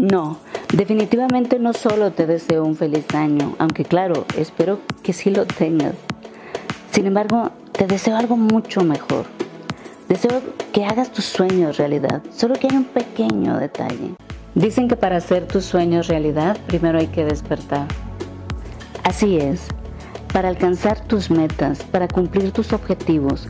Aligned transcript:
No, 0.00 0.38
definitivamente 0.72 1.58
no 1.58 1.74
solo 1.74 2.10
te 2.10 2.26
deseo 2.26 2.64
un 2.64 2.74
feliz 2.74 3.04
año, 3.14 3.54
aunque 3.58 3.84
claro, 3.84 4.24
espero 4.34 4.78
que 5.02 5.12
sí 5.12 5.28
lo 5.28 5.44
tengas. 5.44 5.92
Sin 6.90 7.04
embargo, 7.04 7.50
te 7.72 7.86
deseo 7.86 8.16
algo 8.16 8.38
mucho 8.38 8.82
mejor. 8.82 9.26
Deseo 10.08 10.40
que 10.72 10.86
hagas 10.86 11.12
tus 11.12 11.26
sueños 11.26 11.76
realidad, 11.76 12.22
solo 12.34 12.54
que 12.54 12.68
hay 12.70 12.78
un 12.78 12.84
pequeño 12.84 13.58
detalle. 13.58 14.14
Dicen 14.54 14.88
que 14.88 14.96
para 14.96 15.18
hacer 15.18 15.46
tus 15.46 15.66
sueños 15.66 16.08
realidad, 16.08 16.56
primero 16.66 16.98
hay 16.98 17.08
que 17.08 17.26
despertar. 17.26 17.86
Así 19.04 19.36
es, 19.36 19.68
para 20.32 20.48
alcanzar 20.48 20.98
tus 21.00 21.30
metas, 21.30 21.82
para 21.82 22.08
cumplir 22.08 22.52
tus 22.52 22.72
objetivos, 22.72 23.48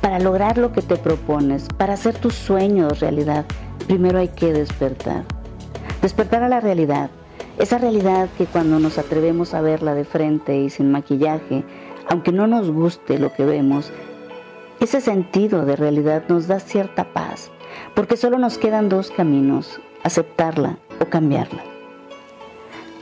para 0.00 0.18
lograr 0.18 0.56
lo 0.56 0.72
que 0.72 0.80
te 0.80 0.96
propones, 0.96 1.66
para 1.76 1.92
hacer 1.92 2.16
tus 2.16 2.32
sueños 2.32 3.00
realidad, 3.00 3.44
primero 3.86 4.18
hay 4.18 4.28
que 4.28 4.54
despertar. 4.54 5.24
Despertar 6.02 6.42
a 6.42 6.48
la 6.48 6.60
realidad, 6.60 7.10
esa 7.58 7.76
realidad 7.76 8.28
que 8.38 8.46
cuando 8.46 8.78
nos 8.78 8.96
atrevemos 8.96 9.52
a 9.52 9.60
verla 9.60 9.94
de 9.94 10.04
frente 10.04 10.56
y 10.56 10.70
sin 10.70 10.90
maquillaje, 10.90 11.62
aunque 12.08 12.32
no 12.32 12.46
nos 12.46 12.70
guste 12.70 13.18
lo 13.18 13.34
que 13.34 13.44
vemos, 13.44 13.92
ese 14.80 15.02
sentido 15.02 15.66
de 15.66 15.76
realidad 15.76 16.24
nos 16.28 16.46
da 16.46 16.58
cierta 16.58 17.12
paz, 17.12 17.50
porque 17.94 18.16
solo 18.16 18.38
nos 18.38 18.56
quedan 18.56 18.88
dos 18.88 19.10
caminos, 19.10 19.78
aceptarla 20.02 20.78
o 21.00 21.04
cambiarla. 21.04 21.62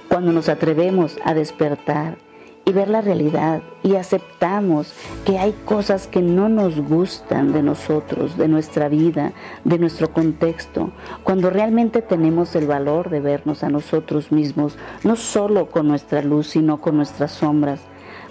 Cuando 0.09 0.33
nos 0.33 0.49
atrevemos 0.49 1.19
a 1.25 1.35
despertar 1.35 2.19
y 2.69 2.73
ver 2.73 2.91
la 2.91 3.01
realidad 3.01 3.63
y 3.83 3.95
aceptamos 3.95 4.93
que 5.25 5.39
hay 5.39 5.55
cosas 5.65 6.07
que 6.07 6.21
no 6.21 6.51
nos 6.51 6.79
gustan 6.79 7.55
de 7.55 7.63
nosotros, 7.63 8.37
de 8.37 8.47
nuestra 8.47 8.91
vida, 8.91 9.33
de 9.65 9.79
nuestro 9.79 10.13
contexto, 10.13 10.91
cuando 11.25 11.49
realmente 11.49 12.03
tenemos 12.03 12.55
el 12.57 12.67
valor 12.67 13.09
de 13.09 13.21
vernos 13.21 13.65
a 13.65 13.71
nosotros 13.71 14.33
mismos, 14.33 14.77
no 15.03 15.17
solo 15.17 15.71
con 15.71 15.89
nuestra 15.89 16.21
luz, 16.21 16.49
sino 16.49 16.79
con 16.79 16.99
nuestras 16.99 17.33
sombras, 17.33 17.81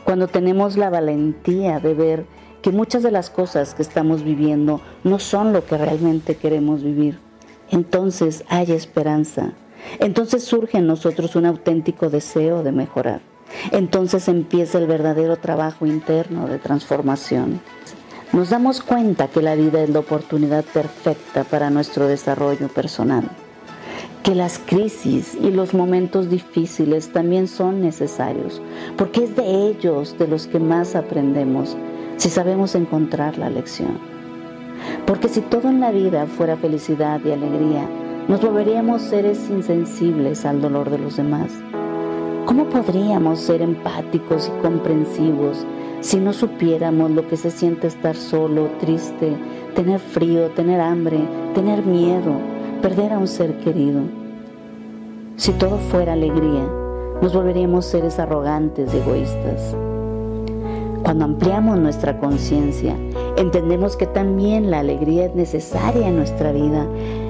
cuando 0.04 0.28
tenemos 0.28 0.78
la 0.78 0.92
valentía 0.92 1.80
de 1.80 1.96
ver 1.96 2.26
que 2.62 2.72
muchas 2.72 3.02
de 3.02 3.10
las 3.10 3.32
cosas 3.32 3.74
que 3.74 3.82
estamos 3.82 4.22
viviendo 4.22 4.82
no 5.04 5.18
son 5.18 5.52
lo 5.52 5.66
que 5.66 5.80
realmente 5.80 6.36
queremos 6.36 6.84
vivir, 6.84 7.18
entonces 7.72 8.44
hay 8.50 8.72
esperanza. 8.72 9.54
Entonces 10.00 10.44
surge 10.44 10.78
en 10.78 10.86
nosotros 10.86 11.36
un 11.36 11.48
auténtico 11.48 12.12
deseo 12.12 12.62
de 12.62 12.72
mejorar. 12.72 13.37
Entonces 13.72 14.28
empieza 14.28 14.78
el 14.78 14.88
verdadero 14.88 15.38
trabajo 15.38 15.86
interno 15.86 16.48
de 16.48 16.60
transformación. 16.60 17.62
Nos 18.34 18.50
damos 18.50 18.82
cuenta 18.82 19.28
que 19.28 19.42
la 19.42 19.56
vida 19.56 19.82
es 19.82 19.90
la 19.90 20.00
oportunidad 20.00 20.66
perfecta 20.66 21.44
para 21.44 21.70
nuestro 21.70 22.08
desarrollo 22.08 22.68
personal, 22.68 23.30
que 24.22 24.36
las 24.36 24.60
crisis 24.60 25.36
y 25.42 25.52
los 25.52 25.74
momentos 25.74 26.30
difíciles 26.30 27.12
también 27.14 27.48
son 27.48 27.82
necesarios, 27.82 28.62
porque 28.98 29.24
es 29.24 29.36
de 29.36 29.70
ellos 29.70 30.18
de 30.18 30.28
los 30.28 30.48
que 30.48 30.60
más 30.60 30.96
aprendemos 30.96 31.78
si 32.18 32.30
sabemos 32.30 32.76
encontrar 32.76 33.38
la 33.38 33.50
lección. 33.50 33.98
Porque 35.06 35.30
si 35.30 35.42
todo 35.42 35.70
en 35.70 35.80
la 35.80 35.92
vida 35.92 36.28
fuera 36.28 36.58
felicidad 36.58 37.22
y 37.24 37.32
alegría, 37.32 37.88
nos 38.28 38.42
volveríamos 38.42 39.02
seres 39.04 39.50
insensibles 39.50 40.46
al 40.46 40.62
dolor 40.62 40.90
de 40.90 41.00
los 41.00 41.16
demás 41.16 41.52
¿Cómo 42.48 42.64
podríamos 42.70 43.40
ser 43.40 43.62
empáticos 43.62 44.48
y 44.48 44.62
comprensivos 44.62 45.66
si 46.00 46.18
no 46.18 46.32
supiéramos 46.32 47.12
lo 47.12 47.28
que 47.28 47.36
se 47.36 47.52
siente 47.52 47.88
estar 47.88 48.16
solo, 48.16 48.70
triste, 48.80 49.36
tener 49.76 50.00
frío, 50.00 50.50
tener 50.52 50.80
hambre, 50.80 51.20
tener 51.54 51.86
miedo, 51.86 52.40
perder 52.82 53.12
a 53.12 53.18
un 53.18 53.28
ser 53.28 53.60
querido? 53.60 54.00
Si 55.36 55.52
todo 55.52 55.78
fuera 55.78 56.14
alegría, 56.14 56.66
nos 57.22 57.34
volveríamos 57.34 57.84
seres 57.84 58.18
arrogantes 58.18 58.94
y 58.94 58.98
egoístas. 58.98 59.76
Cuando 61.04 61.26
ampliamos 61.26 61.78
nuestra 61.78 62.18
conciencia, 62.18 62.96
entendemos 63.38 63.96
que 63.96 64.08
también 64.08 64.72
la 64.72 64.80
alegría 64.80 65.26
es 65.26 65.36
necesaria 65.36 66.08
en 66.08 66.18
nuestra 66.18 66.52
vida. 66.52 66.86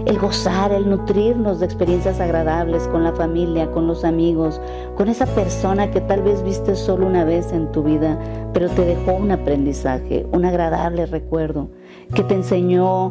El 0.06 0.18
gozar, 0.18 0.72
el 0.72 0.90
nutrirnos 0.90 1.59
de 1.59 1.66
experiencias 1.66 2.22
agradables 2.22 2.88
con 2.88 3.03
la 3.03 3.12
familia, 3.12 3.69
con 3.72 3.88
los 3.88 4.06
amigos, 4.06 4.62
con 4.95 5.09
esa 5.09 5.25
persona 5.25 5.91
que 5.91 6.00
tal 6.01 6.23
vez 6.23 6.41
viste 6.44 6.75
solo 6.75 7.06
una 7.06 7.25
vez 7.25 7.51
en 7.51 7.72
tu 7.73 7.84
vida, 7.84 8.18
pero 8.53 8.69
te 8.69 8.85
dejó 8.85 9.16
un 9.16 9.31
aprendizaje, 9.31 10.25
un 10.31 10.45
agradable 10.45 11.06
recuerdo, 11.06 11.69
que 12.16 12.24
te 12.24 12.35
enseñó 12.35 13.07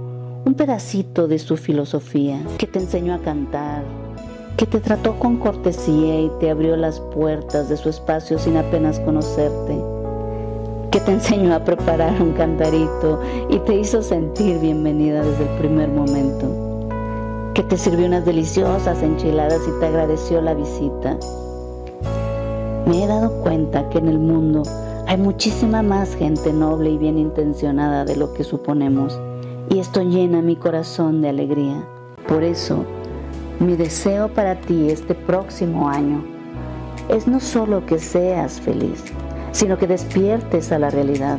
un 0.46 0.54
pedacito 0.54 1.28
de 1.28 1.38
su 1.38 1.58
filosofía, 1.58 2.40
que 2.56 2.66
te 2.66 2.78
enseñó 2.78 3.14
a 3.14 3.18
cantar, 3.18 3.82
que 4.56 4.64
te 4.64 4.80
trató 4.80 5.18
con 5.18 5.36
cortesía 5.36 6.18
y 6.20 6.30
te 6.40 6.50
abrió 6.50 6.76
las 6.76 7.00
puertas 7.00 7.68
de 7.68 7.76
su 7.76 7.90
espacio 7.90 8.38
sin 8.38 8.56
apenas 8.56 9.00
conocerte 9.00 9.95
que 10.90 11.00
te 11.00 11.12
enseñó 11.12 11.54
a 11.54 11.64
preparar 11.64 12.20
un 12.20 12.32
cantarito 12.32 13.20
y 13.50 13.58
te 13.60 13.76
hizo 13.76 14.02
sentir 14.02 14.58
bienvenida 14.58 15.22
desde 15.22 15.44
el 15.44 15.58
primer 15.58 15.88
momento, 15.88 16.88
que 17.54 17.62
te 17.62 17.76
sirvió 17.76 18.06
unas 18.06 18.24
deliciosas 18.24 19.02
enchiladas 19.02 19.60
y 19.66 19.80
te 19.80 19.86
agradeció 19.86 20.40
la 20.40 20.54
visita. 20.54 21.18
Me 22.86 23.04
he 23.04 23.06
dado 23.06 23.42
cuenta 23.42 23.88
que 23.88 23.98
en 23.98 24.08
el 24.08 24.18
mundo 24.18 24.62
hay 25.06 25.16
muchísima 25.16 25.82
más 25.82 26.14
gente 26.14 26.52
noble 26.52 26.90
y 26.90 26.98
bien 26.98 27.18
intencionada 27.18 28.04
de 28.04 28.16
lo 28.16 28.32
que 28.32 28.44
suponemos 28.44 29.18
y 29.70 29.78
esto 29.78 30.02
llena 30.02 30.42
mi 30.42 30.56
corazón 30.56 31.22
de 31.22 31.30
alegría. 31.30 31.84
Por 32.28 32.42
eso, 32.42 32.84
mi 33.58 33.74
deseo 33.76 34.28
para 34.28 34.60
ti 34.60 34.88
este 34.90 35.14
próximo 35.14 35.88
año 35.88 36.24
es 37.08 37.26
no 37.26 37.40
solo 37.40 37.84
que 37.86 37.98
seas 37.98 38.60
feliz, 38.60 39.04
sino 39.56 39.78
que 39.78 39.86
despiertes 39.86 40.70
a 40.70 40.78
la 40.78 40.90
realidad, 40.90 41.38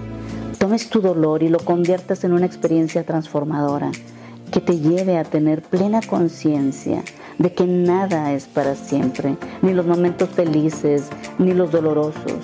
tomes 0.58 0.90
tu 0.90 1.02
dolor 1.02 1.44
y 1.44 1.50
lo 1.50 1.60
conviertas 1.60 2.24
en 2.24 2.34
una 2.34 2.48
experiencia 2.48 3.04
transformadora 3.04 3.92
que 4.52 4.60
te 4.60 4.80
lleve 4.80 5.20
a 5.20 5.24
tener 5.24 5.62
plena 5.62 6.02
conciencia 6.02 7.04
de 7.38 7.54
que 7.54 7.68
nada 7.68 8.34
es 8.34 8.48
para 8.48 8.74
siempre, 8.74 9.38
ni 9.62 9.72
los 9.72 9.86
momentos 9.86 10.30
felices, 10.30 11.10
ni 11.38 11.54
los 11.54 11.72
dolorosos. 11.72 12.42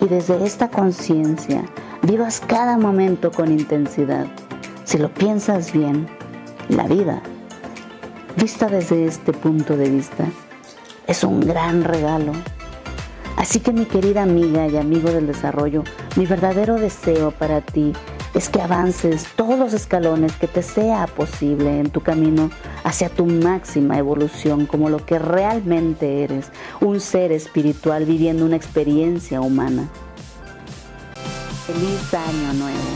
Y 0.00 0.08
desde 0.08 0.44
esta 0.44 0.70
conciencia 0.70 1.64
vivas 2.02 2.42
cada 2.44 2.78
momento 2.78 3.30
con 3.30 3.52
intensidad. 3.52 4.26
Si 4.82 4.98
lo 4.98 5.08
piensas 5.14 5.72
bien, 5.72 6.08
la 6.68 6.88
vida, 6.88 7.22
vista 8.36 8.66
desde 8.66 9.06
este 9.06 9.32
punto 9.32 9.76
de 9.76 9.88
vista, 9.88 10.24
es 11.06 11.22
un 11.22 11.38
gran 11.38 11.84
regalo 11.84 12.32
Así 13.36 13.60
que 13.60 13.72
mi 13.72 13.84
querida 13.84 14.22
amiga 14.22 14.66
y 14.66 14.76
amigo 14.76 15.10
del 15.10 15.26
desarrollo, 15.26 15.84
mi 16.16 16.26
verdadero 16.26 16.76
deseo 16.76 17.30
para 17.30 17.60
ti 17.60 17.92
es 18.34 18.48
que 18.48 18.60
avances 18.60 19.26
todos 19.36 19.58
los 19.58 19.72
escalones 19.72 20.32
que 20.36 20.46
te 20.46 20.62
sea 20.62 21.06
posible 21.06 21.80
en 21.80 21.90
tu 21.90 22.02
camino 22.02 22.50
hacia 22.84 23.08
tu 23.08 23.26
máxima 23.26 23.98
evolución 23.98 24.66
como 24.66 24.90
lo 24.90 25.04
que 25.04 25.18
realmente 25.18 26.22
eres, 26.22 26.50
un 26.80 27.00
ser 27.00 27.32
espiritual 27.32 28.04
viviendo 28.04 28.44
una 28.44 28.56
experiencia 28.56 29.40
humana. 29.40 29.88
Feliz 31.66 32.14
año 32.14 32.52
nuevo. 32.54 32.95